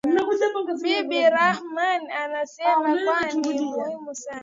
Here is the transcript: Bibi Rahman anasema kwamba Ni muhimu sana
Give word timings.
Bibi 0.83 1.21
Rahman 1.35 2.03
anasema 2.23 2.97
kwamba 3.05 3.31
Ni 3.53 3.61
muhimu 3.65 4.15
sana 4.15 4.39